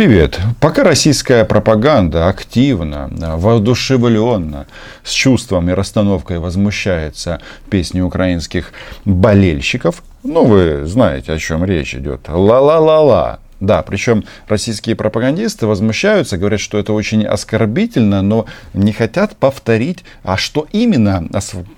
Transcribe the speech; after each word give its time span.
Привет. 0.00 0.40
Пока 0.60 0.82
российская 0.82 1.44
пропаганда 1.44 2.28
активно, 2.28 3.10
воодушевленно, 3.36 4.66
с 5.04 5.12
чувством 5.12 5.68
и 5.68 5.74
расстановкой 5.74 6.38
возмущается 6.38 7.42
песни 7.68 8.00
украинских 8.00 8.72
болельщиков, 9.04 10.02
ну 10.22 10.46
вы 10.46 10.86
знаете, 10.86 11.34
о 11.34 11.38
чем 11.38 11.66
речь 11.66 11.94
идет. 11.94 12.30
Ла-ла-ла-ла. 12.30 13.40
Да, 13.60 13.82
причем 13.82 14.24
российские 14.48 14.96
пропагандисты 14.96 15.66
возмущаются, 15.66 16.38
говорят, 16.38 16.60
что 16.60 16.78
это 16.78 16.94
очень 16.94 17.26
оскорбительно, 17.26 18.22
но 18.22 18.46
не 18.72 18.92
хотят 18.92 19.36
повторить, 19.36 20.02
а 20.22 20.38
что 20.38 20.66
именно 20.72 21.28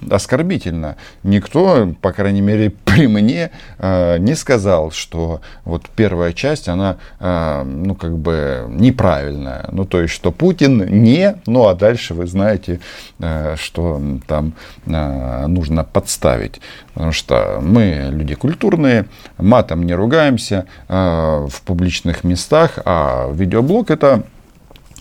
оскорбительно. 0.08 0.96
Никто, 1.24 1.92
по 2.00 2.12
крайней 2.12 2.40
мере, 2.40 2.70
при 2.84 3.08
мне 3.08 3.50
э, 3.78 4.18
не 4.18 4.36
сказал, 4.36 4.92
что 4.92 5.40
вот 5.64 5.82
первая 5.96 6.32
часть, 6.32 6.68
она, 6.68 6.98
э, 7.18 7.62
ну, 7.64 7.96
как 7.96 8.16
бы 8.16 8.66
неправильная. 8.68 9.68
Ну, 9.72 9.84
то 9.84 10.00
есть, 10.00 10.14
что 10.14 10.30
Путин 10.30 10.86
не, 11.02 11.36
ну, 11.46 11.66
а 11.66 11.74
дальше 11.74 12.14
вы 12.14 12.28
знаете, 12.28 12.80
э, 13.18 13.56
что 13.58 14.00
там 14.28 14.54
нужно 14.86 15.84
подставить. 15.84 16.60
Потому 16.94 17.12
что 17.12 17.58
мы 17.60 18.08
люди 18.10 18.34
культурные, 18.34 19.06
матом 19.38 19.84
не 19.84 19.94
ругаемся 19.94 20.66
в 20.88 21.62
публичных 21.72 22.22
местах, 22.22 22.78
а 22.84 23.32
видеоблог 23.32 23.90
это 23.90 24.24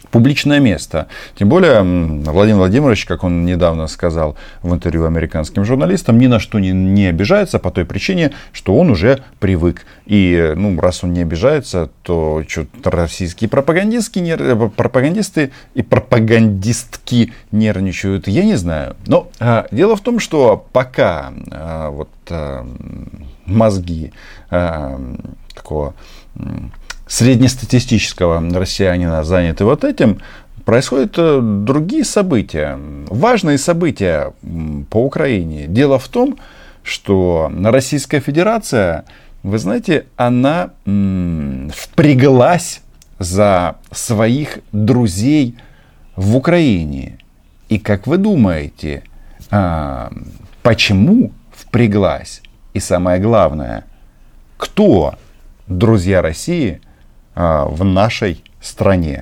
публичное 0.09 0.59
место. 0.59 1.07
Тем 1.35 1.49
более 1.49 1.81
Владимир 1.81 2.59
Владимирович, 2.59 3.05
как 3.05 3.23
он 3.23 3.45
недавно 3.45 3.87
сказал 3.87 4.35
в 4.61 4.73
интервью 4.73 5.05
американским 5.05 5.65
журналистам, 5.65 6.17
ни 6.17 6.27
на 6.27 6.39
что 6.39 6.59
не, 6.59 6.71
не 6.71 7.07
обижается 7.07 7.59
по 7.59 7.71
той 7.71 7.85
причине, 7.85 8.31
что 8.53 8.75
он 8.77 8.89
уже 8.89 9.23
привык. 9.39 9.85
И 10.05 10.53
ну, 10.55 10.79
раз 10.79 11.03
он 11.03 11.11
не 11.13 11.21
обижается, 11.21 11.89
то 12.03 12.43
что 12.47 12.67
российские 12.83 13.49
пропагандистки, 13.49 14.19
нер... 14.19 14.69
пропагандисты 14.69 15.51
и 15.73 15.81
пропагандистки 15.81 17.33
нервничают, 17.51 18.27
я 18.27 18.43
не 18.43 18.55
знаю. 18.55 18.95
Но 19.07 19.29
а, 19.39 19.67
дело 19.71 19.95
в 19.95 20.01
том, 20.01 20.19
что 20.19 20.65
пока 20.71 21.33
а, 21.51 21.89
вот 21.89 22.09
а, 22.29 22.65
мозги 23.45 24.11
а, 24.49 24.99
такого 25.53 25.93
среднестатистического 27.07 28.41
россиянина 28.53 29.23
заняты 29.23 29.65
вот 29.65 29.83
этим, 29.83 30.19
происходят 30.63 31.15
э, 31.17 31.39
другие 31.41 32.05
события, 32.05 32.79
важные 33.07 33.57
события 33.57 34.33
по 34.89 34.97
Украине. 34.97 35.67
Дело 35.67 35.99
в 35.99 36.07
том, 36.07 36.37
что 36.83 37.51
Российская 37.63 38.19
Федерация, 38.19 39.05
вы 39.43 39.57
знаете, 39.57 40.05
она 40.15 40.71
впряглась 40.85 42.81
за 43.19 43.75
своих 43.91 44.59
друзей 44.71 45.57
в 46.15 46.35
Украине. 46.35 47.19
И 47.69 47.77
как 47.77 48.07
вы 48.07 48.17
думаете, 48.17 49.03
а, 49.49 50.11
почему 50.63 51.31
впряглась? 51.51 52.41
И 52.73 52.79
самое 52.79 53.19
главное, 53.19 53.85
кто 54.57 55.15
друзья 55.77 56.21
России– 56.21 56.81
а, 57.33 57.65
в 57.65 57.83
нашей 57.83 58.43
стране. 58.61 59.21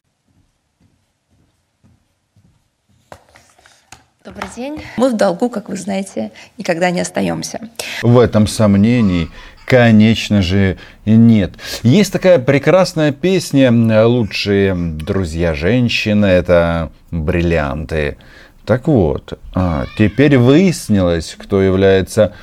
Добрый 4.26 4.50
день. 4.56 4.82
Мы 4.98 5.10
в 5.10 5.18
долгу, 5.18 5.50
как 5.50 5.70
вы 5.70 5.78
знаете, 5.78 6.32
никогда 6.58 6.92
не 6.92 7.02
остаемся. 7.02 7.60
В 8.02 8.18
этом 8.20 8.48
сомнений 8.48 9.30
Конечно 9.66 10.42
же, 10.42 10.80
нет. 11.06 11.52
Есть 11.84 12.12
такая 12.12 12.40
прекрасная 12.40 13.12
песня 13.12 13.72
«Лучшие 14.08 14.74
друзья 14.74 15.54
женщины»— 15.54 16.26
это 16.26 16.92
бриллианты. 17.12 18.18
Так 18.66 18.88
вот, 18.88 19.38
а, 19.54 19.86
теперь 19.96 20.40
выяснилось, 20.40 21.36
кто 21.38 21.62
является 21.62 22.34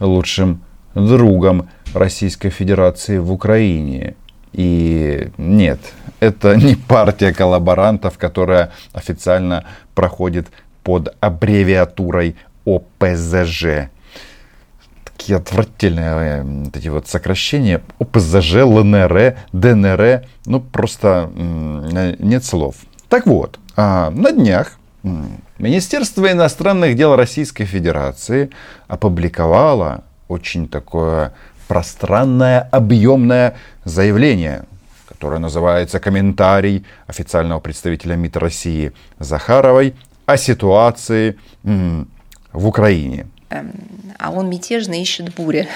лучшим 0.00 0.62
другом 0.94 1.68
Российской 1.94 2.50
Федерации 2.50 3.18
в 3.18 3.32
Украине. 3.32 4.14
И 4.52 5.30
нет, 5.38 5.80
это 6.20 6.56
не 6.56 6.74
партия 6.74 7.32
коллаборантов, 7.32 8.18
которая 8.18 8.72
официально 8.92 9.64
проходит 9.94 10.48
под 10.82 11.14
аббревиатурой 11.20 12.36
ОПЗЖ. 12.64 13.88
Такие 15.04 15.36
отвратительные 15.36 16.42
вот 16.42 16.76
эти 16.76 16.88
вот 16.88 17.06
сокращения. 17.06 17.80
ОПЗЖ, 17.98 18.64
ЛНР, 18.64 19.36
ДНР. 19.52 20.24
Ну, 20.46 20.60
просто 20.60 21.30
нет 22.18 22.44
слов. 22.44 22.76
Так 23.08 23.26
вот, 23.26 23.58
а, 23.76 24.10
на 24.10 24.32
днях 24.32 24.78
Министерство 25.58 26.30
иностранных 26.30 26.96
дел 26.96 27.16
Российской 27.16 27.64
Федерации 27.64 28.50
опубликовало 28.88 30.04
очень 30.28 30.68
такое 30.68 31.32
пространное, 31.68 32.60
объемное 32.60 33.54
заявление, 33.84 34.64
которое 35.08 35.38
называется 35.38 36.00
«Комментарий 36.00 36.84
официального 37.06 37.60
представителя 37.60 38.16
МИД 38.16 38.36
России 38.36 38.92
Захаровой 39.18 39.94
о 40.26 40.36
ситуации 40.36 41.38
в 41.62 42.66
Украине». 42.66 43.26
Эм, 43.50 43.72
а 44.18 44.30
он 44.30 44.48
мятежно 44.48 45.00
ищет 45.00 45.34
бури, 45.34 45.68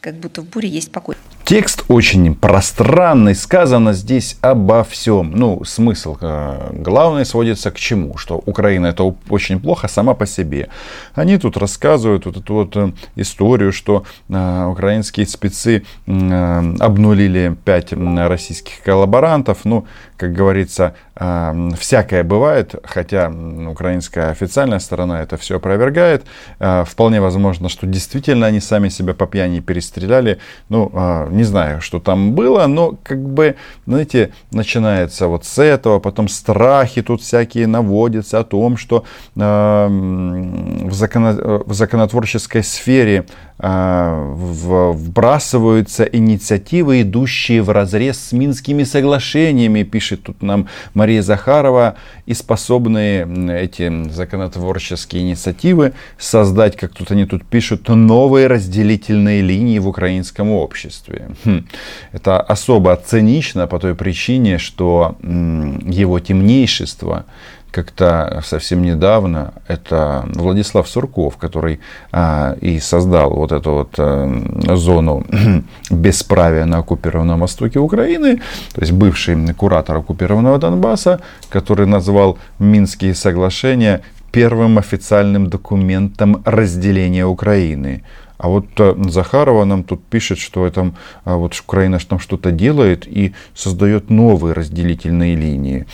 как 0.00 0.14
будто 0.14 0.42
в 0.42 0.46
буре 0.46 0.68
есть 0.68 0.92
покой. 0.92 1.16
Текст 1.44 1.84
очень 1.88 2.36
пространный, 2.36 3.34
сказано 3.34 3.92
здесь 3.92 4.36
обо 4.40 4.84
всем. 4.84 5.32
Ну, 5.32 5.64
смысл 5.64 6.16
э, 6.20 6.70
главный 6.74 7.26
сводится 7.26 7.72
к 7.72 7.76
чему? 7.76 8.16
Что 8.18 8.40
Украина 8.46 8.86
это 8.86 9.02
очень 9.28 9.58
плохо 9.58 9.88
сама 9.88 10.14
по 10.14 10.26
себе. 10.26 10.68
Они 11.14 11.38
тут 11.38 11.56
рассказывают 11.56 12.26
вот 12.26 12.36
эту 12.36 12.54
вот 12.54 12.76
э, 12.76 12.92
историю, 13.16 13.72
что 13.72 14.04
э, 14.28 14.64
украинские 14.66 15.26
спецы 15.26 15.82
обнулили 16.06 17.56
пять 17.64 17.92
российских 17.92 18.82
коллаборантов. 18.84 19.64
Ну, 19.64 19.86
как 20.16 20.32
говорится, 20.32 20.94
всякое 21.14 22.24
бывает, 22.24 22.74
хотя 22.84 23.32
украинская 23.68 24.30
официальная 24.30 24.78
сторона 24.78 25.22
это 25.22 25.36
все 25.36 25.56
опровергает. 25.56 26.26
Вполне 26.58 27.20
возможно, 27.20 27.68
что 27.70 27.86
действительно 27.86 28.46
они 28.46 28.60
сами 28.60 28.90
себя 28.90 29.14
по 29.14 29.26
пьяни 29.26 29.60
перестреляли. 29.90 30.38
Ну, 30.68 30.90
не 31.30 31.44
знаю, 31.44 31.80
что 31.80 32.00
там 32.00 32.32
было, 32.32 32.66
но 32.66 32.96
как 33.02 33.18
бы, 33.18 33.56
знаете, 33.86 34.30
начинается 34.52 35.26
вот 35.26 35.44
с 35.44 35.58
этого, 35.58 35.98
потом 36.00 36.28
страхи 36.28 37.02
тут 37.02 37.20
всякие 37.20 37.66
наводятся 37.66 38.40
о 38.40 38.44
том, 38.44 38.76
что 38.76 39.04
э, 39.36 39.40
в, 39.40 40.92
законо, 40.92 41.62
в 41.66 41.72
законотворческой 41.72 42.62
сфере 42.62 43.24
э, 43.24 43.49
вбрасываются 43.62 46.04
инициативы, 46.04 47.02
идущие 47.02 47.62
в 47.62 47.70
разрез 47.70 48.18
с 48.18 48.32
Минскими 48.32 48.84
соглашениями, 48.84 49.82
пишет 49.82 50.22
тут 50.22 50.42
нам 50.42 50.68
Мария 50.94 51.22
Захарова, 51.22 51.96
и 52.24 52.34
способные 52.34 53.28
эти 53.60 54.10
законотворческие 54.10 55.22
инициативы 55.22 55.92
создать, 56.18 56.76
как 56.76 56.94
тут 56.94 57.10
они 57.10 57.26
тут 57.26 57.44
пишут, 57.44 57.88
новые 57.88 58.46
разделительные 58.46 59.42
линии 59.42 59.78
в 59.78 59.88
украинском 59.88 60.50
обществе. 60.50 61.30
Хм. 61.44 61.66
Это 62.12 62.40
особо 62.40 62.96
цинично 62.96 63.66
по 63.66 63.78
той 63.78 63.94
причине, 63.94 64.58
что 64.58 65.16
его 65.22 66.18
темнейшество 66.18 67.26
как-то 67.70 68.40
совсем 68.44 68.82
недавно, 68.82 69.54
это 69.68 70.24
Владислав 70.34 70.88
Сурков, 70.88 71.36
который 71.36 71.80
а, 72.12 72.56
и 72.60 72.78
создал 72.80 73.30
вот 73.30 73.52
эту 73.52 73.70
вот 73.72 73.94
а, 73.98 74.76
зону 74.76 75.24
бесправия 75.90 76.64
на 76.64 76.78
оккупированном 76.78 77.40
востоке 77.40 77.78
Украины, 77.78 78.36
то 78.74 78.80
есть 78.80 78.92
бывший 78.92 79.36
куратор 79.54 79.96
оккупированного 79.96 80.58
Донбасса, 80.58 81.20
который 81.48 81.86
назвал 81.86 82.38
Минские 82.58 83.14
соглашения 83.14 84.02
первым 84.32 84.78
официальным 84.78 85.48
документом 85.48 86.42
разделения 86.44 87.26
Украины. 87.26 88.02
А 88.40 88.48
вот 88.48 88.64
э, 88.78 88.94
Захарова 89.08 89.64
нам 89.66 89.84
тут 89.84 90.02
пишет, 90.02 90.38
что 90.38 90.66
это, 90.66 90.92
а 91.24 91.36
вот 91.36 91.54
Украина 91.60 91.98
там 91.98 92.18
что-то 92.18 92.50
делает 92.50 93.06
и 93.06 93.34
создает 93.54 94.08
новые 94.08 94.54
разделительные 94.54 95.36
линии. 95.36 95.86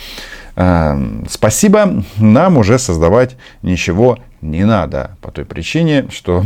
А, 0.55 0.97
спасибо, 1.29 2.03
нам 2.17 2.57
уже 2.57 2.79
создавать 2.79 3.35
ничего 3.63 4.19
не 4.41 4.65
надо. 4.65 5.11
По 5.21 5.29
той 5.29 5.43
причине, 5.43 6.05
что 6.09 6.41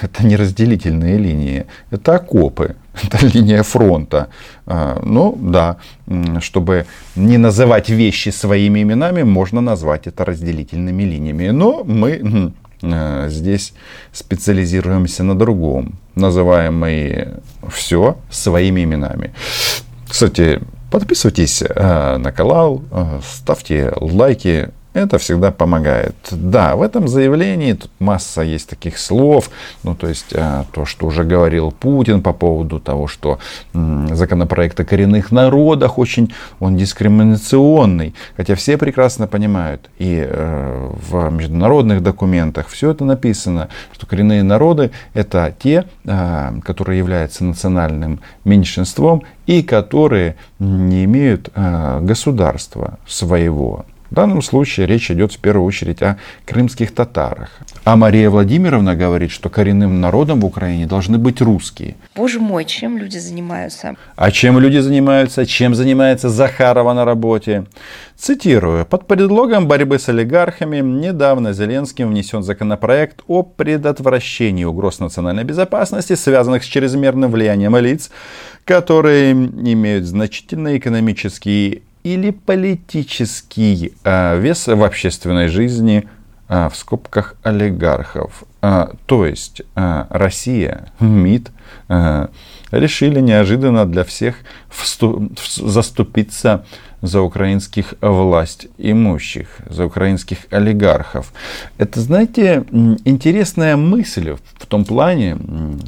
это 0.00 0.26
не 0.26 0.36
разделительные 0.36 1.18
линии, 1.18 1.66
это 1.90 2.14
окопы, 2.14 2.76
это 3.02 3.26
линия 3.26 3.62
фронта. 3.62 4.28
А, 4.64 4.98
ну 5.04 5.36
да, 5.38 5.76
чтобы 6.40 6.86
не 7.14 7.36
называть 7.36 7.90
вещи 7.90 8.30
своими 8.30 8.82
именами, 8.82 9.22
можно 9.22 9.60
назвать 9.60 10.06
это 10.06 10.24
разделительными 10.24 11.02
линиями. 11.02 11.50
Но 11.50 11.84
мы 11.84 12.54
Э, 12.65 12.65
здесь 12.82 13.72
специализируемся 14.12 15.22
на 15.22 15.34
другом. 15.36 15.98
Называем 16.14 16.78
мы 16.78 17.38
все 17.68 18.16
своими 18.30 18.84
именами. 18.84 19.32
Кстати, 20.08 20.60
Подписывайтесь 20.90 21.62
э, 21.62 22.16
на 22.16 22.30
канал, 22.30 22.82
э, 22.92 23.20
ставьте 23.22 23.92
лайки, 24.00 24.70
это 24.96 25.18
всегда 25.18 25.50
помогает. 25.50 26.16
Да, 26.30 26.74
в 26.74 26.82
этом 26.82 27.06
заявлении 27.06 27.74
тут 27.74 27.90
масса 27.98 28.42
есть 28.42 28.68
таких 28.68 28.98
слов, 28.98 29.50
ну 29.82 29.94
то 29.94 30.08
есть 30.08 30.32
а, 30.34 30.64
то, 30.72 30.86
что 30.86 31.06
уже 31.06 31.24
говорил 31.24 31.70
Путин 31.70 32.22
по 32.22 32.32
поводу 32.32 32.80
того, 32.80 33.06
что 33.06 33.38
законопроект 33.74 34.80
о 34.80 34.84
коренных 34.84 35.30
народах 35.32 35.98
очень, 35.98 36.32
он 36.60 36.76
дискриминационный, 36.76 38.14
хотя 38.36 38.54
все 38.54 38.78
прекрасно 38.78 39.26
понимают, 39.26 39.90
и 39.98 40.24
э, 40.26 40.90
в 41.10 41.30
международных 41.30 42.02
документах 42.02 42.68
все 42.68 42.92
это 42.92 43.04
написано, 43.04 43.68
что 43.92 44.06
коренные 44.06 44.42
народы 44.42 44.92
это 45.12 45.54
те, 45.58 45.84
э, 46.04 46.52
которые 46.64 46.98
являются 46.98 47.44
национальным 47.44 48.20
меньшинством 48.44 49.22
и 49.46 49.62
которые 49.62 50.36
не 50.58 51.04
имеют 51.04 51.50
э, 51.54 52.00
государства 52.00 52.98
своего. 53.06 53.84
В 54.10 54.14
данном 54.14 54.42
случае 54.42 54.86
речь 54.86 55.10
идет 55.10 55.32
в 55.32 55.38
первую 55.38 55.66
очередь 55.66 56.02
о 56.02 56.18
крымских 56.44 56.94
татарах. 56.94 57.50
А 57.84 57.96
Мария 57.96 58.30
Владимировна 58.30 58.94
говорит, 58.94 59.30
что 59.30 59.48
коренным 59.48 60.00
народом 60.00 60.40
в 60.40 60.46
Украине 60.46 60.86
должны 60.86 61.18
быть 61.18 61.40
русские. 61.40 61.96
Боже 62.14 62.40
мой, 62.40 62.64
чем 62.64 62.98
люди 62.98 63.18
занимаются? 63.18 63.96
А 64.14 64.30
чем 64.30 64.58
люди 64.58 64.78
занимаются? 64.78 65.46
Чем 65.46 65.74
занимается 65.74 66.28
Захарова 66.28 66.92
на 66.92 67.04
работе? 67.04 67.66
Цитирую. 68.16 68.86
Под 68.86 69.06
предлогом 69.06 69.68
борьбы 69.68 69.98
с 69.98 70.08
олигархами 70.08 70.80
недавно 70.80 71.52
Зеленским 71.52 72.08
внесен 72.08 72.42
законопроект 72.42 73.22
о 73.26 73.42
предотвращении 73.42 74.64
угроз 74.64 75.00
национальной 75.00 75.44
безопасности, 75.44 76.14
связанных 76.14 76.64
с 76.64 76.66
чрезмерным 76.66 77.30
влиянием 77.30 77.76
лиц, 77.76 78.10
которые 78.64 79.32
имеют 79.32 80.06
значительные 80.06 80.78
экономические 80.78 81.82
или 82.06 82.30
политический 82.30 83.92
э, 84.04 84.38
вес 84.38 84.68
в 84.68 84.84
общественной 84.84 85.48
жизни 85.48 86.08
э, 86.48 86.68
в 86.72 86.76
скобках 86.76 87.34
олигархов. 87.42 88.44
Э, 88.62 88.92
то 89.06 89.26
есть 89.26 89.62
Россия, 89.74 90.86
МИД 91.00 91.50
решили 92.70 93.20
неожиданно 93.20 93.86
для 93.86 94.04
всех 94.04 94.36
заступиться 95.56 96.64
за 97.02 97.20
украинских 97.20 97.94
власть 98.00 98.68
имущих, 98.78 99.48
за 99.68 99.86
украинских 99.86 100.38
олигархов. 100.50 101.32
Это, 101.78 102.00
знаете, 102.00 102.64
интересная 103.04 103.76
мысль 103.76 104.36
в 104.58 104.66
том 104.66 104.84
плане, 104.84 105.36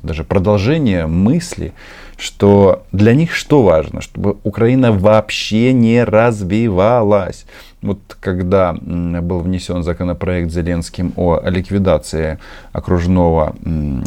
даже 0.02 0.24
продолжение 0.24 1.06
мысли, 1.06 1.72
что 2.18 2.84
для 2.92 3.14
них 3.14 3.34
что 3.34 3.62
важно? 3.62 4.00
Чтобы 4.00 4.36
Украина 4.42 4.92
вообще 4.92 5.72
не 5.72 6.04
развивалась. 6.04 7.46
Вот 7.80 8.00
когда 8.20 8.72
был 8.72 9.38
внесен 9.38 9.84
законопроект 9.84 10.50
Зеленским 10.50 11.12
о 11.16 11.40
ликвидации 11.48 12.38
окружного 12.72 13.54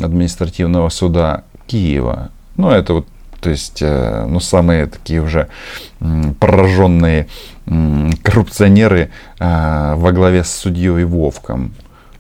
административного 0.01 0.89
суда 0.89 1.43
Киева, 1.67 2.29
ну 2.57 2.69
это 2.69 2.93
вот 2.95 3.07
то 3.39 3.49
есть, 3.49 3.81
э, 3.81 4.25
ну, 4.29 4.39
самые 4.39 4.85
такие 4.85 5.19
уже 5.19 5.47
пораженные 6.39 7.27
коррупционеры 8.23 9.09
э, 9.39 9.95
во 9.95 10.11
главе 10.11 10.43
с 10.43 10.51
судьей 10.51 11.05
Вовком. 11.05 11.73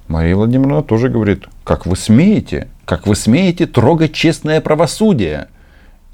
Мария 0.07 0.35
Владимировна 0.35 0.81
тоже 0.81 1.09
говорит, 1.09 1.45
как 1.63 1.85
вы 1.85 1.95
смеете, 1.95 2.69
как 2.85 3.05
вы 3.05 3.15
смеете 3.15 3.67
трогать 3.67 4.13
честное 4.13 4.61
правосудие. 4.61 5.47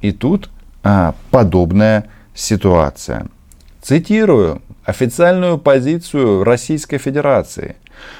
И 0.01 0.11
тут 0.11 0.49
а, 0.83 1.15
подобная 1.31 2.07
ситуация. 2.33 3.27
Цитирую 3.81 4.61
официальную 4.83 5.57
позицию 5.57 6.43
Российской 6.43 6.97
Федерации. 6.97 7.75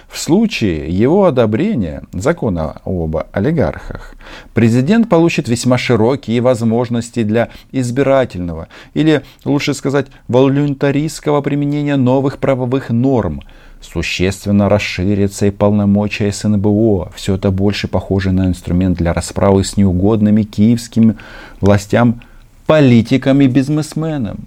В 0.10 0.18
случае 0.18 0.90
его 0.90 1.26
одобрения 1.26 2.04
закона 2.12 2.82
об 2.84 3.16
олигархах, 3.32 4.16
президент 4.54 5.08
получит 5.08 5.48
весьма 5.48 5.78
широкие 5.78 6.42
возможности 6.42 7.24
для 7.24 7.50
избирательного, 7.72 8.70
или 8.96 9.24
лучше 9.46 9.74
сказать, 9.74 10.08
волюнтаристского 10.28 11.42
применения 11.42 11.96
новых 11.96 12.40
правовых 12.40 12.90
норм– 12.90 13.44
Существенно 13.82 14.70
расширится 14.70 15.46
и 15.46 15.52
полномочия 15.52 16.32
СНБО. 16.32 17.12
Все 17.16 17.36
это 17.36 17.52
больше 17.52 17.88
похоже 17.88 18.32
на 18.32 18.48
инструмент 18.48 18.98
для 18.98 19.14
расправы 19.14 19.64
с 19.64 19.78
неугодными 19.78 20.44
киевским 20.44 21.18
властям 21.62 22.22
политиками 22.66 23.46
и 23.46 23.48
бизнесменам. 23.48 24.40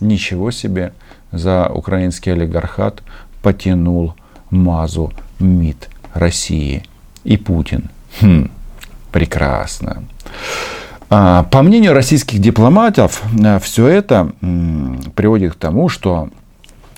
Ничего 0.00 0.50
себе 0.50 0.92
за 1.30 1.70
украинский 1.72 2.32
олигархат 2.32 3.02
потянул 3.40 4.14
Мазу 4.50 5.12
МИД 5.38 5.88
России 6.12 6.84
и 7.24 7.36
Путин. 7.36 7.88
Хм, 8.20 8.50
прекрасно. 9.10 10.04
А, 11.08 11.44
по 11.44 11.62
мнению 11.62 11.92
российских 11.92 12.38
дипломатов, 12.38 13.22
э, 13.38 13.58
все 13.60 13.86
это 13.86 14.32
приводит 15.14 15.52
к 15.52 15.56
тому, 15.56 15.88
что 15.88 16.30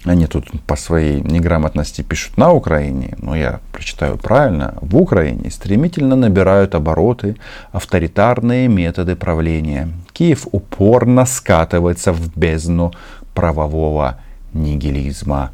они 0.04 0.26
тут 0.26 0.44
по 0.66 0.76
своей 0.76 1.20
неграмотности 1.20 2.02
пишут 2.02 2.36
на 2.36 2.52
Украине, 2.52 3.16
но 3.18 3.34
я 3.34 3.60
прочитаю 3.72 4.18
правильно, 4.18 4.74
в 4.80 4.96
Украине 4.96 5.50
стремительно 5.50 6.14
набирают 6.14 6.74
обороты 6.74 7.36
авторитарные 7.72 8.68
методы 8.68 9.16
правления. 9.16 9.88
Киев 10.12 10.46
упорно 10.52 11.24
скатывается 11.24 12.12
в 12.12 12.36
бездну 12.36 12.92
правового 13.34 14.20
нигилизма 14.52 15.50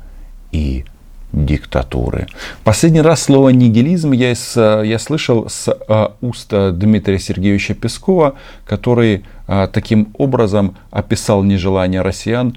и 0.52 0.84
диктатуры. 1.32 2.26
Последний 2.64 3.00
раз 3.00 3.22
слово 3.22 3.50
нигилизм 3.50 4.12
я, 4.12 4.32
из, 4.32 4.56
я 4.56 4.98
слышал 4.98 5.48
с 5.48 5.68
а, 5.88 6.14
уст 6.20 6.50
Дмитрия 6.50 7.18
Сергеевича 7.18 7.74
Пескова, 7.74 8.34
который 8.66 9.24
а, 9.46 9.66
таким 9.66 10.08
образом 10.18 10.76
описал 10.90 11.42
нежелание 11.42 12.02
россиян 12.02 12.54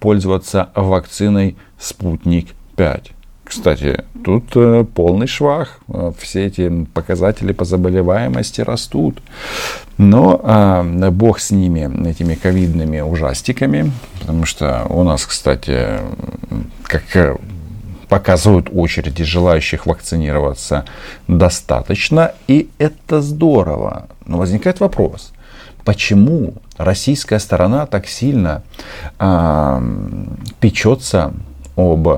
пользоваться 0.00 0.70
вакциной 0.74 1.56
«Спутник-5». 1.78 3.10
Кстати, 3.44 4.04
тут 4.24 4.44
э, 4.54 4.84
полный 4.94 5.26
швах. 5.26 5.80
Все 6.18 6.46
эти 6.46 6.84
показатели 6.94 7.52
по 7.52 7.64
заболеваемости 7.64 8.60
растут. 8.60 9.20
Но 9.98 10.40
а, 10.44 10.84
бог 11.10 11.40
с 11.40 11.50
ними, 11.50 12.08
этими 12.08 12.36
ковидными 12.36 13.00
ужастиками. 13.00 13.90
Потому 14.20 14.46
что 14.46 14.86
у 14.88 15.02
нас, 15.02 15.26
кстати, 15.26 15.98
как 16.84 17.02
показывают 18.10 18.68
очереди 18.74 19.22
желающих 19.24 19.86
вакцинироваться 19.86 20.84
достаточно, 21.28 22.32
и 22.48 22.68
это 22.78 23.22
здорово. 23.22 24.08
Но 24.26 24.36
возникает 24.36 24.80
вопрос, 24.80 25.32
почему 25.84 26.54
российская 26.76 27.38
сторона 27.38 27.86
так 27.86 28.08
сильно 28.08 28.62
э, 29.18 29.80
печется 30.60 31.32
об 31.76 32.08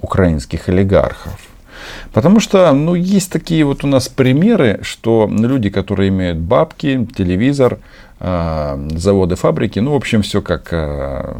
украинских 0.00 0.70
олигархов? 0.70 1.38
Потому 2.12 2.40
что, 2.40 2.72
ну, 2.72 2.94
есть 2.94 3.30
такие 3.30 3.64
вот 3.64 3.84
у 3.84 3.86
нас 3.86 4.08
примеры, 4.08 4.80
что 4.82 5.28
люди, 5.30 5.68
которые 5.68 6.08
имеют 6.08 6.38
бабки, 6.38 7.06
телевизор, 7.14 7.78
э, 8.20 8.88
заводы, 8.96 9.36
фабрики, 9.36 9.80
ну, 9.80 9.92
в 9.92 9.96
общем, 9.96 10.22
все 10.22 10.40
как 10.40 10.68
э, 10.72 11.34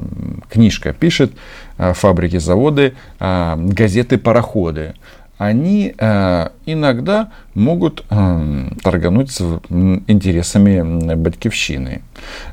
книжка 0.50 0.92
пишет, 0.92 1.32
фабрики, 1.94 2.38
заводы, 2.38 2.94
э, 3.20 3.54
газеты, 3.58 4.18
пароходы, 4.18 4.94
они 5.38 5.94
э, 5.98 6.48
иногда 6.66 7.30
могут 7.54 8.04
э, 8.10 8.68
торгануть 8.82 9.32
с 9.32 9.40
интересами 10.06 11.14
батькивщины. 11.16 12.02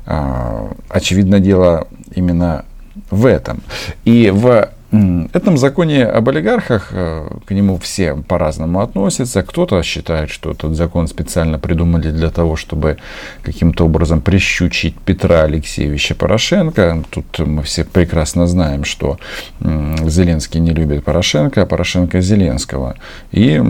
Э, 0.06 0.72
очевидно 0.88 1.38
дело 1.38 1.86
именно 2.14 2.64
в 3.10 3.26
этом. 3.26 3.62
И 4.04 4.30
в 4.30 4.70
этом 4.92 5.56
законе 5.56 6.04
об 6.04 6.28
олигархах, 6.28 6.88
э, 6.90 7.28
к 7.46 7.52
нему 7.52 7.78
все 7.78 8.16
по-разному 8.16 8.80
относятся. 8.80 9.42
Кто-то 9.42 9.82
считает, 9.84 10.30
что 10.30 10.50
этот 10.50 10.74
закон 10.74 11.06
специально 11.06 11.60
придумали 11.60 12.10
для 12.10 12.30
того, 12.30 12.56
чтобы 12.56 12.96
каким-то 13.42 13.84
образом 13.84 14.20
прищучить 14.20 14.96
Петра 14.98 15.42
Алексеевича 15.42 16.16
Порошенко. 16.16 17.04
Тут 17.10 17.38
мы 17.38 17.62
все 17.62 17.84
прекрасно 17.84 18.48
знаем, 18.48 18.84
что 18.84 19.18
Зеленский 19.60 20.58
не 20.58 20.72
любит 20.72 21.04
Порошенко, 21.04 21.62
а 21.62 21.66
Порошенко 21.66 22.20
Зеленского. 22.20 22.96
И 23.30 23.62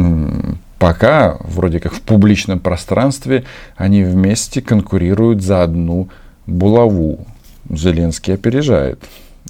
пока, 0.78 1.36
вроде 1.40 1.80
как 1.80 1.92
в 1.92 2.00
публичном 2.00 2.60
пространстве, 2.60 3.44
они 3.76 4.04
вместе 4.04 4.62
конкурируют 4.62 5.42
за 5.42 5.62
одну 5.62 6.08
булаву. 6.46 7.26
Зеленский 7.68 8.34
опережает 8.34 8.98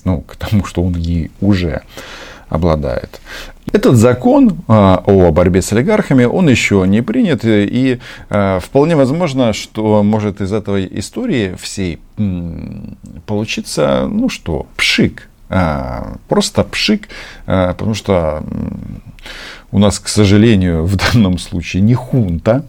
ну, 0.05 0.21
к 0.23 0.37
тому, 0.37 0.65
что 0.65 0.83
он 0.83 0.95
ей 0.97 1.31
уже 1.41 1.83
обладает. 2.49 3.21
Этот 3.73 3.97
закон 3.97 4.57
а, 4.67 5.03
о 5.07 5.31
борьбе 5.31 5.63
с 5.63 5.73
олигархами, 5.73 6.25
он 6.25 6.49
еще 6.49 6.85
не 6.87 7.03
принят, 7.03 7.43
и 7.45 8.01
а, 8.29 8.59
вполне 8.59 8.97
возможно, 8.97 9.53
что 9.53 10.03
может 10.03 10.41
из 10.41 10.53
этой 10.53 10.89
истории 10.99 11.55
всей 11.61 12.01
получиться, 13.27 14.09
ну 14.11 14.29
что, 14.29 14.67
пшик, 14.77 15.29
а, 15.49 16.17
просто 16.29 16.65
пшик, 16.65 17.09
потому 17.47 17.95
что 17.95 18.43
у 19.71 19.79
нас, 19.79 20.01
к 20.01 20.09
сожалению, 20.09 20.85
в 20.85 20.97
данном 20.97 21.39
случае 21.39 21.83
не 21.83 21.95
хунта, 21.95 22.65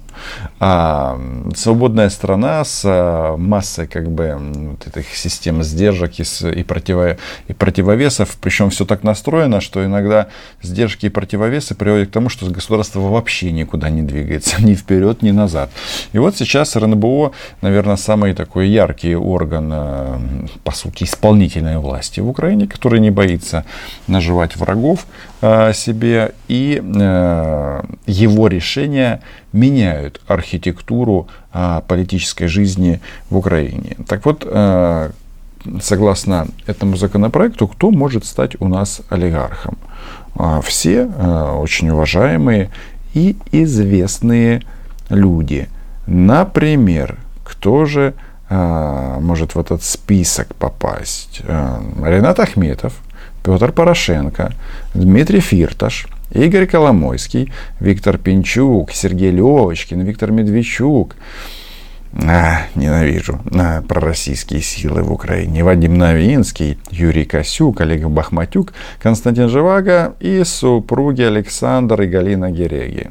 а 0.64 1.20
свободная 1.56 2.10
страна 2.10 2.64
с 2.64 2.84
а, 2.86 3.36
массой 3.36 3.88
как 3.88 4.12
бы 4.12 4.38
вот 4.38 4.86
этих 4.86 5.16
систем 5.16 5.64
сдержек 5.64 6.20
и, 6.20 6.24
и, 6.52 6.64
противо, 6.64 7.18
и 7.48 7.54
противовесов. 7.54 8.38
Причем 8.40 8.70
все 8.70 8.86
так 8.86 9.02
настроено, 9.02 9.60
что 9.60 9.84
иногда 9.84 10.28
сдержки 10.62 11.08
и 11.08 11.10
противовесы 11.10 11.74
приводят 11.74 12.10
к 12.10 12.12
тому, 12.12 12.30
что 12.30 12.46
государство 12.46 13.00
вообще 13.00 13.52
никуда 13.52 13.90
не 13.90 14.04
двигается, 14.04 14.62
ни 14.64 14.76
вперед, 14.76 15.24
ни 15.24 15.32
назад. 15.32 15.72
И 16.14 16.20
вот 16.20 16.38
сейчас 16.38 16.76
РНБО, 16.76 17.32
наверное, 17.62 17.96
самый 17.96 18.36
такой 18.36 18.70
яркий 18.70 19.16
орган, 19.16 19.72
а, 19.74 20.22
по 20.64 20.74
сути, 20.74 21.06
исполнительной 21.06 21.80
власти 21.80 22.20
в 22.20 22.30
Украине, 22.30 22.68
который 22.68 23.00
не 23.00 23.10
боится 23.10 23.66
наживать 24.06 24.56
врагов 24.58 25.08
а, 25.42 25.74
себе. 25.74 26.34
И 26.48 26.80
его 28.06 28.48
решения 28.48 29.22
меняют 29.54 30.22
архитектуру 30.28 31.28
а, 31.52 31.82
политической 31.82 32.48
жизни 32.48 33.02
в 33.30 33.38
Украине. 33.38 33.98
Так 34.08 34.26
вот, 34.26 34.46
а, 34.46 35.12
согласно 35.82 36.48
этому 36.66 36.96
законопроекту, 36.96 37.68
кто 37.68 37.92
может 37.92 38.26
стать 38.26 38.60
у 38.60 38.68
нас 38.68 39.02
олигархом? 39.10 39.78
А, 40.36 40.62
все 40.62 41.06
очень 41.06 41.90
уважаемые 41.90 42.72
и 43.14 43.36
известные 43.52 44.62
люди. 45.10 45.68
Например, 46.08 47.18
кто 47.44 47.86
же 47.86 48.14
может 48.50 49.56
в 49.56 49.60
этот 49.60 49.82
список 49.82 50.56
попасть? 50.56 51.42
Ренат 51.42 52.40
Ахметов, 52.40 52.94
Петр 53.44 53.72
Порошенко, 53.72 54.54
Дмитрий 54.94 55.40
Фирташ– 55.40 56.08
Игорь 56.34 56.66
Коломойский, 56.66 57.52
Виктор 57.80 58.18
Пинчук, 58.18 58.92
Сергей 58.92 59.32
Левочкин, 59.32 60.02
Виктор 60.02 60.32
Медведчук. 60.32 61.16
А, 62.14 62.64
ненавижу 62.76 63.40
а, 63.54 63.82
пророссийские 63.82 64.62
силы 64.62 65.02
в 65.02 65.12
Украине. 65.12 65.64
Вадим 65.64 65.98
Новинский, 65.98 66.78
Юрий 66.90 67.26
Косюк, 67.26 67.82
Олег 67.82 68.06
Бахматюк, 68.08 68.74
Константин 69.02 69.50
Живаго 69.50 70.16
и 70.20 70.44
супруги 70.44 71.22
Александр 71.22 72.02
и 72.02 72.08
Галина 72.08 72.52
Гереги. 72.52 73.08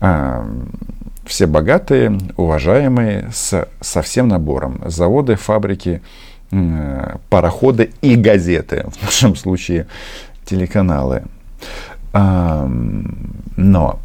А, 0.00 0.46
все 1.24 1.46
богатые, 1.46 2.18
уважаемые, 2.36 3.30
с, 3.32 3.68
со 3.80 4.02
всем 4.02 4.28
набором. 4.28 4.82
Заводы, 4.86 5.36
фабрики, 5.36 6.00
пароходы 7.30 7.92
и 8.02 8.14
газеты. 8.14 8.84
В 8.92 9.02
нашем 9.02 9.36
случае 9.36 9.86
телеканалы. 10.44 11.22
Но 12.12 13.98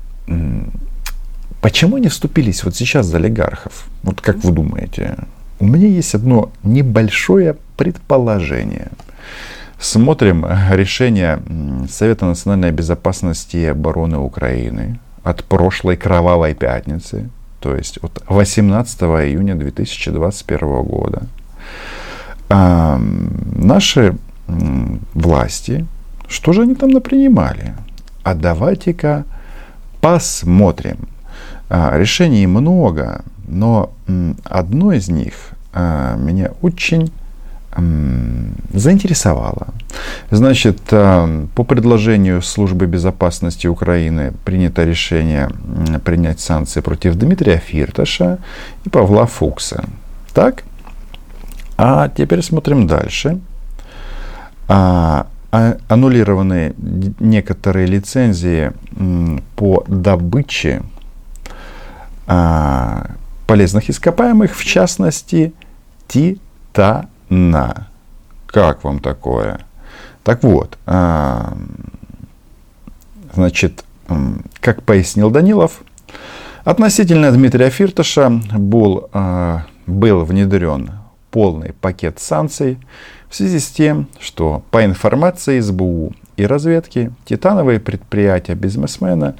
почему 1.61 1.97
не 1.97 2.07
вступились 2.07 2.63
вот 2.63 2.75
сейчас 2.75 3.07
за 3.07 3.17
олигархов? 3.17 3.87
Вот 4.03 4.21
как 4.21 4.37
вы 4.43 4.51
думаете? 4.51 5.17
У 5.59 5.65
меня 5.65 5.87
есть 5.87 6.15
одно 6.15 6.51
небольшое 6.63 7.57
предположение. 7.75 8.91
Смотрим 9.79 10.45
решение 10.71 11.39
Совета 11.89 12.25
национальной 12.25 12.71
безопасности 12.71 13.57
и 13.57 13.65
обороны 13.65 14.17
Украины 14.17 14.99
от 15.23 15.43
прошлой 15.43 15.97
кровавой 15.97 16.55
пятницы, 16.55 17.29
то 17.59 17.75
есть 17.75 17.97
от 18.01 18.23
18 18.27 19.01
июня 19.01 19.55
2021 19.55 20.83
года. 20.83 21.23
Наши 22.49 24.15
власти, 25.13 25.85
что 26.27 26.53
же 26.53 26.61
они 26.61 26.75
там 26.75 26.91
напринимали? 26.91 27.73
а 28.27 28.33
давайте-ка 28.33 29.23
посмотрим. 30.01 30.97
А, 31.69 31.97
решений 31.97 32.45
много, 32.45 33.21
но 33.47 33.93
одно 34.43 34.91
из 34.91 35.07
них 35.07 35.33
а, 35.71 36.17
меня 36.17 36.51
очень 36.61 37.09
заинтересовало. 38.73 39.67
Значит, 40.29 40.79
а, 40.91 41.47
по 41.55 41.63
предложению 41.63 42.41
Службы 42.41 42.85
безопасности 42.85 43.67
Украины 43.67 44.33
принято 44.43 44.83
решение 44.83 45.49
принять 46.03 46.41
санкции 46.41 46.81
против 46.81 47.15
Дмитрия 47.15 47.63
Фирташа 47.65 48.39
и 48.83 48.89
Павла 48.89 49.25
Фукса. 49.25 49.85
Так? 50.33 50.63
А 51.77 52.09
теперь 52.09 52.41
смотрим 52.41 52.87
дальше. 52.87 53.39
А, 54.67 55.27
аннулированы 55.87 56.73
некоторые 57.19 57.85
лицензии 57.85 58.73
по 59.55 59.83
добыче 59.87 60.81
а, 62.25 63.11
полезных 63.45 63.89
ископаемых, 63.89 64.55
в 64.55 64.65
частности, 64.65 65.53
титана. 66.07 67.87
Как 68.47 68.83
вам 68.83 68.99
такое? 68.99 69.59
Так 70.23 70.43
вот, 70.43 70.77
а, 70.85 71.55
значит, 73.33 73.85
как 74.59 74.81
пояснил 74.81 75.29
Данилов, 75.29 75.81
относительно 76.65 77.31
Дмитрия 77.31 77.69
Фирташа 77.69 78.29
был, 78.29 79.09
был 79.85 80.25
внедрен 80.25 80.91
полный 81.37 81.73
пакет 81.73 82.17
санкций, 82.17 82.79
в 83.29 83.35
связи 83.35 83.59
с 83.59 83.67
тем, 83.67 84.07
что 84.19 84.63
по 84.71 84.83
информации 84.83 85.59
СБУ 85.59 86.13
и 86.35 86.47
разведки 86.47 87.11
титановые 87.25 87.79
предприятия 87.79 88.55
бизнесмена 88.55 89.35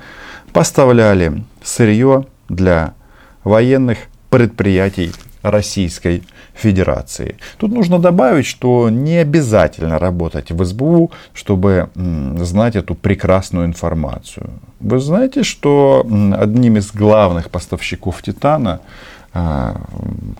поставляли 0.54 1.44
сырье 1.63 2.27
для 2.50 2.94
военных 3.44 3.98
предприятий 4.30 5.12
Российской 5.42 6.22
Федерации. 6.54 7.38
Тут 7.58 7.72
нужно 7.72 7.98
добавить, 7.98 8.46
что 8.46 8.92
не 8.92 9.18
обязательно 9.18 9.98
работать 9.98 10.51
в 10.51 10.63
СБУ, 10.63 11.10
чтобы 11.34 11.89
знать 11.96 12.75
эту 12.75 12.94
прекрасную 12.94 13.66
информацию. 13.66 14.51
Вы 14.80 15.00
знаете, 15.00 15.42
что 15.42 16.06
одним 16.36 16.77
из 16.77 16.92
главных 16.92 17.50
поставщиков 17.50 18.22
титана 18.22 18.82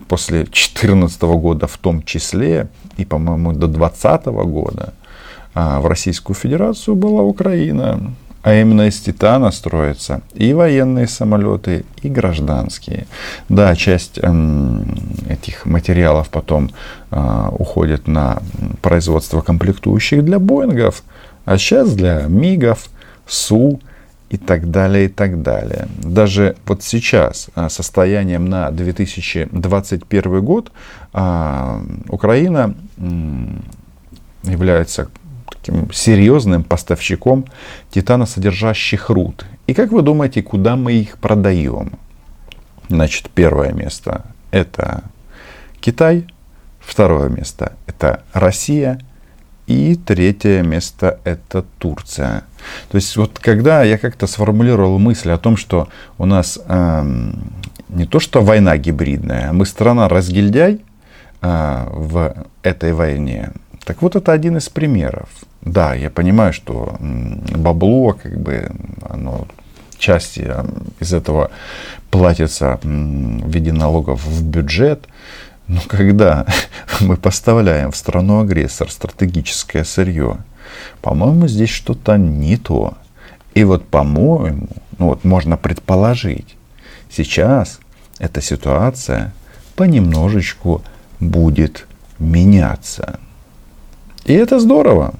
после 0.08 0.38
2014 0.44 1.22
года 1.22 1.66
в 1.66 1.76
том 1.78 2.02
числе, 2.02 2.68
и, 2.96 3.04
по-моему, 3.04 3.52
до 3.52 3.68
2020 3.68 4.26
года 4.26 4.94
а, 5.54 5.80
в 5.80 5.86
Российскую 5.86 6.36
Федерацию 6.36 6.94
была 6.94 7.22
Украина. 7.22 8.12
А 8.42 8.54
именно 8.54 8.86
из 8.86 9.00
титана 9.00 9.50
строятся 9.50 10.22
и 10.32 10.52
военные 10.52 11.08
самолеты, 11.08 11.84
и 12.02 12.08
гражданские. 12.08 13.06
Да, 13.48 13.74
часть 13.74 14.18
э, 14.22 14.82
этих 15.28 15.66
материалов 15.66 16.28
потом 16.28 16.70
э, 17.10 17.48
уходит 17.58 18.06
на 18.06 18.40
производство 18.80 19.40
комплектующих 19.40 20.24
для 20.24 20.38
Боингов, 20.38 21.02
а 21.44 21.58
сейчас 21.58 21.92
для 21.94 22.22
МИГов, 22.22 22.88
Су 23.26 23.80
и 24.30 24.36
так 24.36 24.70
далее, 24.70 25.06
и 25.06 25.08
так 25.08 25.42
далее. 25.42 25.88
Даже 26.02 26.56
вот 26.66 26.82
сейчас, 26.82 27.48
а, 27.54 27.68
состоянием 27.68 28.44
на 28.46 28.70
2021 28.70 30.40
год, 30.40 30.72
а, 31.12 31.80
Украина 32.08 32.74
является 34.44 35.08
таким 35.50 35.92
серьезным 35.92 36.62
поставщиком 36.62 37.46
титаносодержащих 37.90 39.10
руд. 39.10 39.46
И 39.66 39.74
как 39.74 39.92
вы 39.92 40.02
думаете, 40.02 40.42
куда 40.42 40.76
мы 40.76 40.92
их 40.92 41.18
продаем? 41.18 41.92
Значит, 42.88 43.30
первое 43.34 43.72
место 43.72 44.24
это 44.50 45.04
Китай, 45.80 46.26
второе 46.80 47.28
место 47.28 47.72
это 47.86 48.22
Россия, 48.32 48.98
и 49.68 49.96
третье 49.96 50.62
место 50.62 51.20
это 51.24 51.64
Турция. 51.78 52.42
То 52.90 52.96
есть 52.96 53.16
вот 53.16 53.38
когда 53.38 53.84
я 53.84 53.98
как-то 53.98 54.26
сформулировал 54.26 54.98
мысль 54.98 55.30
о 55.30 55.38
том, 55.38 55.56
что 55.56 55.88
у 56.16 56.24
нас 56.24 56.58
э, 56.64 57.30
не 57.90 58.06
то 58.06 58.18
что 58.18 58.40
война 58.40 58.78
гибридная, 58.78 59.52
мы 59.52 59.66
страна 59.66 60.08
разгильдяй 60.08 60.80
э, 61.42 61.86
в 61.90 62.34
этой 62.62 62.94
войне. 62.94 63.52
Так 63.84 64.00
вот 64.00 64.16
это 64.16 64.32
один 64.32 64.56
из 64.56 64.70
примеров. 64.70 65.28
Да, 65.60 65.94
я 65.94 66.08
понимаю, 66.08 66.54
что 66.54 66.96
бабло, 67.00 68.14
как 68.14 68.40
бы, 68.40 68.70
оно 69.08 69.46
части 69.98 70.50
из 71.00 71.12
этого 71.12 71.50
платится 72.10 72.78
в 72.82 73.50
виде 73.50 73.72
налогов 73.72 74.24
в 74.24 74.44
бюджет. 74.44 75.06
Но 75.68 75.80
когда 75.86 76.46
мы 77.00 77.16
поставляем 77.16 77.92
в 77.92 77.96
страну 77.96 78.40
агрессор 78.40 78.90
стратегическое 78.90 79.84
сырье, 79.84 80.38
по-моему, 81.00 81.46
здесь 81.46 81.70
что-то 81.70 82.16
не 82.16 82.56
то. 82.56 82.94
И 83.54 83.64
вот, 83.64 83.86
по-моему, 83.86 84.68
ну 84.98 85.06
вот 85.06 85.24
можно 85.24 85.56
предположить, 85.56 86.56
сейчас 87.10 87.80
эта 88.18 88.40
ситуация 88.40 89.32
понемножечку 89.76 90.82
будет 91.20 91.86
меняться. 92.18 93.20
И 94.24 94.32
это 94.32 94.58
здорово. 94.58 95.14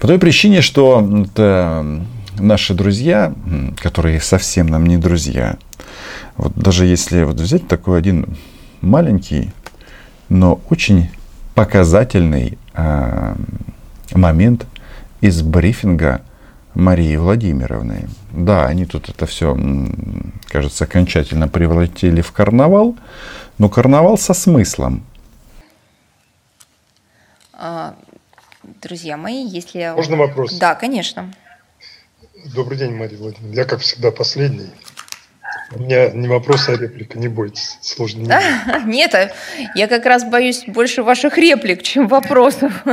По 0.00 0.06
той 0.06 0.18
причине, 0.18 0.62
что 0.62 1.26
наши 2.38 2.74
друзья, 2.74 3.32
которые 3.76 4.20
совсем 4.20 4.66
нам 4.66 4.86
не 4.86 4.96
друзья, 4.96 5.56
вот 6.36 6.54
даже 6.54 6.86
если 6.86 7.24
вот 7.24 7.36
взять 7.36 7.66
такой 7.68 7.98
один 7.98 8.36
маленький, 8.80 9.50
но 10.28 10.60
очень 10.70 11.10
показательный 11.54 12.58
э, 12.74 13.34
момент 14.12 14.66
из 15.20 15.42
брифинга 15.42 16.22
Марии 16.74 17.16
Владимировны. 17.16 18.08
Да, 18.32 18.66
они 18.66 18.86
тут 18.86 19.08
это 19.08 19.26
все, 19.26 19.56
кажется, 20.46 20.84
окончательно 20.84 21.48
превратили 21.48 22.20
в 22.20 22.32
карнавал, 22.32 22.96
но 23.58 23.68
карнавал 23.68 24.16
со 24.16 24.34
смыслом. 24.34 25.04
А, 27.52 27.96
друзья 28.82 29.16
мои, 29.16 29.44
если... 29.44 29.92
Можно 29.96 30.16
вопрос? 30.16 30.56
Да, 30.58 30.76
конечно. 30.76 31.34
Добрый 32.54 32.78
день, 32.78 32.94
Мария 32.94 33.18
Владимировна. 33.18 33.54
Я, 33.56 33.64
как 33.64 33.80
всегда, 33.80 34.12
последний. 34.12 34.70
У 35.74 35.82
меня 35.82 36.10
не 36.10 36.28
вопрос, 36.28 36.68
а 36.68 36.76
реплика, 36.76 37.18
не 37.18 37.28
бойтесь, 37.28 37.78
сложно 37.82 38.20
не 38.20 38.86
Нет, 38.86 39.14
а 39.14 39.30
я 39.74 39.86
как 39.86 40.06
раз 40.06 40.24
боюсь 40.24 40.64
больше 40.66 41.02
ваших 41.02 41.36
реплик, 41.36 41.82
чем 41.82 42.08
вопросов. 42.08 42.72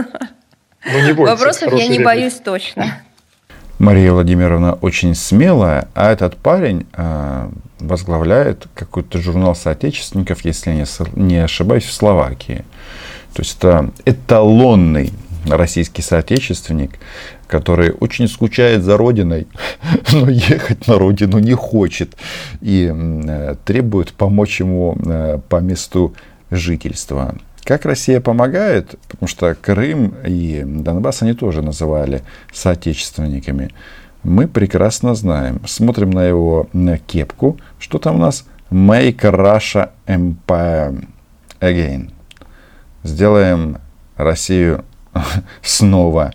Ну, 0.88 1.00
не 1.04 1.14
бойтесь, 1.14 1.40
Вопросов 1.40 1.74
я 1.74 1.88
не 1.88 1.94
реплика. 1.94 2.04
боюсь 2.04 2.34
точно. 2.36 3.02
Мария 3.80 4.12
Владимировна 4.12 4.74
очень 4.74 5.16
смелая, 5.16 5.88
а 5.96 6.12
этот 6.12 6.38
парень 6.38 6.86
э, 6.94 7.50
возглавляет 7.80 8.68
какой-то 8.76 9.18
журнал 9.18 9.56
соотечественников, 9.56 10.46
если 10.46 10.70
я 10.70 10.76
не, 10.76 10.86
не 11.20 11.38
ошибаюсь, 11.38 11.86
в 11.86 11.92
Словакии. 11.92 12.64
То 13.34 13.42
есть 13.42 13.58
это 13.58 13.90
эталонный 14.06 15.12
российский 15.48 16.02
соотечественник, 16.02 16.92
который 17.48 17.92
очень 17.92 18.28
скучает 18.28 18.84
за 18.84 18.98
родиной, 18.98 19.48
но 20.12 20.30
ехать 20.30 20.88
на 20.88 20.98
родину 20.98 21.40
не 21.40 21.54
хочет 21.54 22.16
и 22.62 22.92
э, 22.94 23.56
требует 23.66 24.14
помочь 24.14 24.60
ему 24.60 24.98
э, 25.06 25.40
по 25.50 25.58
месту 25.58 26.14
жительства. 26.52 27.36
Как 27.64 27.86
Россия 27.86 28.22
помогает? 28.22 28.96
Потому 29.08 29.28
что 29.28 29.56
Крым 29.56 30.14
и 30.24 30.64
Донбасс 30.64 31.24
они 31.24 31.34
тоже 31.34 31.64
называли 31.64 32.22
соотечественниками. 32.54 33.72
Мы 34.24 34.48
прекрасно 34.48 35.16
знаем. 35.16 35.62
Смотрим 35.68 36.12
на 36.12 36.26
его 36.26 36.68
кепку. 37.08 37.58
Что 37.80 37.98
там 37.98 38.16
у 38.16 38.20
нас? 38.20 38.46
Make 38.70 39.22
Russia 39.22 39.90
Empire 40.06 41.08
Again. 41.60 42.12
Сделаем 43.04 43.78
Россию 44.16 44.84
снова 45.62 46.34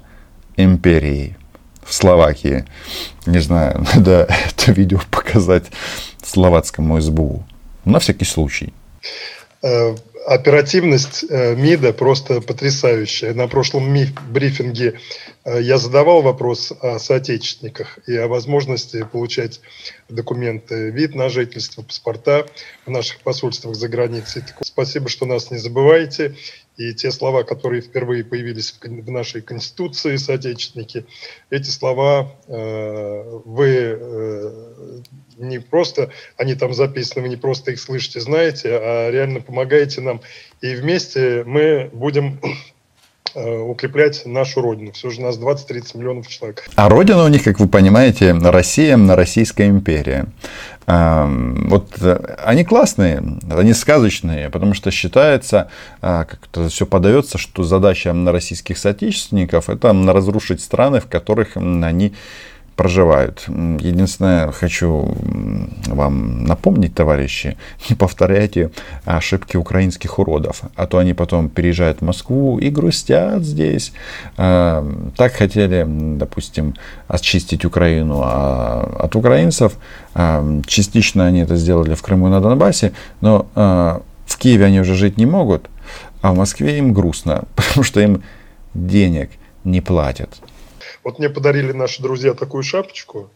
империей 0.56 1.36
в 1.82 1.92
Словакии. 1.94 2.64
Не 3.26 3.40
знаю, 3.40 3.84
надо 3.94 4.28
это 4.48 4.72
видео 4.72 5.00
показать 5.10 5.66
словацкому 6.22 7.00
СБУ. 7.00 7.44
На 7.84 7.98
всякий 7.98 8.24
случай. 8.24 8.72
Э, 9.62 9.94
Оперативность 10.26 11.24
э, 11.28 11.56
МИДа 11.56 11.94
просто 11.94 12.42
потрясающая. 12.42 13.32
На 13.32 13.48
прошлом 13.48 13.92
брифинге 14.30 15.00
э, 15.44 15.62
я 15.62 15.78
задавал 15.78 16.20
вопрос 16.20 16.72
о 16.82 16.98
соотечественниках 16.98 17.98
и 18.06 18.16
о 18.16 18.28
возможности 18.28 19.02
получать 19.10 19.60
документы, 20.10 20.90
вид 20.90 21.14
на 21.14 21.30
жительство, 21.30 21.82
паспорта 21.82 22.46
в 22.84 22.90
наших 22.90 23.20
посольствах 23.20 23.74
за 23.74 23.88
границей. 23.88 24.42
Так 24.42 24.58
спасибо, 24.62 25.08
что 25.08 25.24
нас 25.24 25.50
не 25.50 25.56
забываете. 25.56 26.36
И 26.80 26.94
те 26.94 27.10
слова, 27.10 27.42
которые 27.42 27.82
впервые 27.82 28.24
появились 28.24 28.74
в 28.82 29.10
нашей 29.10 29.42
Конституции, 29.42 30.16
соотечественники, 30.16 31.04
эти 31.50 31.68
слова 31.68 32.34
э, 32.48 33.40
вы 33.44 33.98
э, 34.00 35.00
не 35.36 35.58
просто, 35.58 36.10
они 36.38 36.54
там 36.54 36.72
записаны, 36.72 37.20
вы 37.20 37.28
не 37.28 37.36
просто 37.36 37.72
их 37.72 37.80
слышите, 37.80 38.20
знаете, 38.20 38.70
а 38.72 39.10
реально 39.10 39.42
помогаете 39.42 40.00
нам. 40.00 40.22
И 40.62 40.74
вместе 40.74 41.44
мы 41.44 41.90
будем 41.92 42.40
укреплять 43.34 44.26
нашу 44.26 44.60
родину. 44.60 44.92
Все 44.92 45.10
же 45.10 45.20
нас 45.20 45.38
20-30 45.38 45.96
миллионов 45.96 46.28
человек. 46.28 46.68
А 46.74 46.88
родина 46.88 47.24
у 47.24 47.28
них, 47.28 47.44
как 47.44 47.58
вы 47.60 47.68
понимаете, 47.68 48.32
Россия, 48.32 48.98
Российская 49.14 49.68
империя. 49.68 50.26
А, 50.86 51.26
Вот 51.68 51.92
э, 52.00 52.36
они 52.44 52.64
классные, 52.64 53.22
они 53.48 53.74
сказочные, 53.74 54.50
потому 54.50 54.74
что 54.74 54.90
считается, 54.90 55.70
как-то 56.00 56.68
все 56.68 56.86
подается, 56.86 57.38
что 57.38 57.62
задача 57.62 58.12
российских 58.26 58.78
соотечественников 58.78 59.70
это 59.70 59.92
разрушить 59.92 60.60
страны, 60.60 61.00
в 61.00 61.06
которых 61.06 61.56
они 61.56 62.14
проживают. 62.80 63.44
Единственное, 63.46 64.52
хочу 64.52 65.14
вам 65.86 66.44
напомнить, 66.44 66.94
товарищи, 66.94 67.58
не 67.90 67.94
повторяйте 67.94 68.70
ошибки 69.04 69.58
украинских 69.58 70.18
уродов, 70.18 70.62
а 70.76 70.86
то 70.86 70.96
они 70.96 71.12
потом 71.12 71.50
переезжают 71.50 71.98
в 71.98 72.04
Москву 72.04 72.58
и 72.58 72.70
грустят 72.70 73.42
здесь. 73.42 73.92
А, 74.38 74.82
Так 75.16 75.34
хотели, 75.34 75.84
допустим, 76.16 76.74
очистить 77.06 77.66
Украину 77.66 78.22
а, 78.24 78.96
от 78.98 79.14
украинцев. 79.14 79.72
А, 80.14 80.42
Частично 80.66 81.26
они 81.26 81.40
это 81.40 81.56
сделали 81.56 81.94
в 81.94 82.00
Крыму 82.00 82.28
и 82.28 82.30
на 82.30 82.40
Донбассе, 82.40 82.92
но 83.20 83.46
в 83.54 84.38
Киеве 84.38 84.64
они 84.64 84.80
уже 84.80 84.94
жить 84.94 85.18
не 85.18 85.26
могут, 85.26 85.68
а 86.22 86.32
в 86.32 86.36
Москве 86.36 86.78
им 86.78 86.94
грустно, 86.94 87.44
потому 87.56 87.84
что 87.84 88.00
им 88.00 88.22
денег 88.72 89.28
не 89.64 89.82
платят. 89.82 90.30
Вот 91.04 91.18
мне 91.18 91.28
подарили 91.30 91.72
наши 91.72 92.02
друзья 92.02 92.34
такую 92.34 92.62
шапочку. 92.62 93.30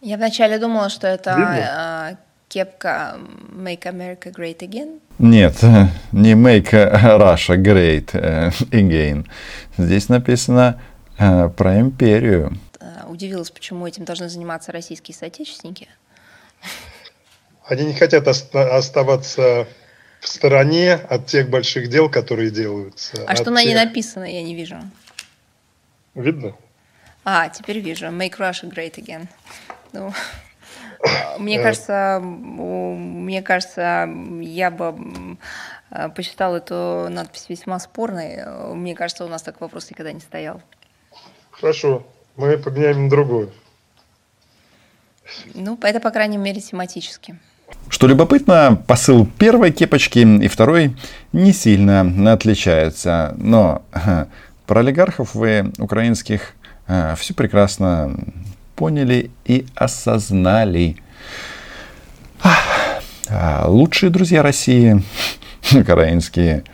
Я 0.00 0.16
вначале 0.16 0.58
думала, 0.58 0.88
что 0.90 1.06
это 1.08 1.30
Видно? 1.30 1.66
а, 1.70 2.16
кепка 2.48 3.18
Make 3.52 3.82
America 3.82 4.32
Great 4.32 4.58
Again. 4.58 5.00
Нет, 5.18 5.56
не 6.12 6.34
make 6.34 6.70
Russia 6.70 7.56
great 7.56 8.10
э, 8.12 8.50
again. 8.70 9.26
Здесь 9.76 10.08
написано 10.08 10.80
э, 11.18 11.48
про 11.48 11.80
империю. 11.80 12.56
Удивилась, 13.08 13.50
почему 13.50 13.86
этим 13.86 14.04
должны 14.04 14.28
заниматься 14.28 14.70
российские 14.70 15.14
соотечественники. 15.16 15.88
Они 17.66 17.84
не 17.84 17.94
хотят 17.94 18.28
оста- 18.28 18.76
оставаться 18.76 19.66
в 20.20 20.28
стороне 20.28 20.94
от 20.94 21.26
тех 21.26 21.48
больших 21.50 21.88
дел, 21.88 22.08
которые 22.08 22.50
делаются. 22.50 23.24
А 23.26 23.34
что 23.34 23.50
на 23.50 23.62
ней 23.64 23.72
тех- 23.74 23.84
написано, 23.84 24.24
я 24.24 24.42
не 24.42 24.54
вижу. 24.54 24.76
Видно? 26.18 26.54
А, 27.24 27.48
теперь 27.48 27.78
вижу. 27.78 28.06
Make 28.06 28.38
Russia 28.38 28.68
Great 28.68 28.96
Again. 28.96 29.28
Ну, 29.92 30.12
мне 31.38 31.58
Э. 31.58 31.62
кажется, 31.62 32.18
мне 32.20 33.40
кажется, 33.42 34.08
я 34.40 34.70
бы 34.70 35.36
э, 35.90 36.08
посчитала 36.10 36.56
эту 36.56 37.06
надпись 37.08 37.46
весьма 37.48 37.78
спорной. 37.78 38.44
Мне 38.74 38.94
кажется, 38.94 39.24
у 39.24 39.28
нас 39.28 39.42
такой 39.42 39.66
вопрос 39.66 39.90
никогда 39.90 40.12
не 40.12 40.20
стоял. 40.20 40.60
Хорошо. 41.50 42.04
Мы 42.36 42.58
поменяем 42.58 43.04
на 43.04 43.10
другую. 43.10 43.52
Ну, 45.54 45.78
это, 45.82 46.00
по 46.00 46.10
крайней 46.10 46.38
мере, 46.38 46.60
тематически. 46.60 47.38
Что 47.90 48.06
любопытно, 48.06 48.82
посыл 48.86 49.26
первой 49.26 49.72
кепочки 49.72 50.20
и 50.20 50.48
второй 50.48 50.96
не 51.32 51.52
сильно 51.52 52.32
отличается. 52.32 53.34
Но 53.36 53.82
про 54.68 54.80
олигархов 54.80 55.34
вы 55.34 55.72
украинских 55.78 56.52
все 57.16 57.34
прекрасно 57.34 58.14
поняли 58.76 59.30
и 59.44 59.66
осознали. 59.74 60.96
А 63.30 63.66
Лучшие 63.66 64.10
друзья 64.10 64.42
России 64.42 65.02
украинские 65.72 66.64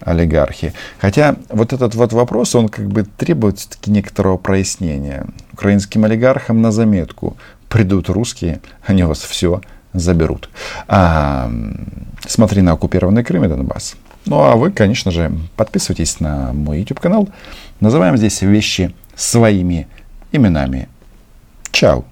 олигархи. 0.00 0.74
Хотя 0.98 1.36
вот 1.48 1.72
этот 1.72 1.94
вот 1.94 2.12
вопрос, 2.12 2.54
он 2.54 2.68
как 2.68 2.88
бы 2.88 3.04
требует 3.04 3.58
все-таки 3.58 3.90
некоторого 3.90 4.36
прояснения. 4.36 5.26
Украинским 5.52 6.04
олигархам 6.04 6.60
на 6.60 6.72
заметку. 6.72 7.36
Придут 7.70 8.10
русские, 8.10 8.60
они 8.84 9.02
у 9.04 9.08
вас 9.08 9.20
все 9.20 9.62
заберут. 9.94 10.50
А, 10.88 11.50
смотри 12.26 12.60
на 12.60 12.72
оккупированный 12.72 13.24
Крым 13.24 13.44
и 13.44 13.48
Донбасс. 13.48 13.96
Ну 14.26 14.40
а 14.42 14.56
вы, 14.56 14.70
конечно 14.70 15.10
же, 15.10 15.32
подписывайтесь 15.56 16.20
на 16.20 16.52
мой 16.52 16.80
YouTube 16.80 17.00
канал. 17.00 17.28
Называем 17.80 18.16
здесь 18.16 18.40
вещи 18.42 18.94
своими 19.14 19.86
именами. 20.32 20.88
Чао. 21.70 22.04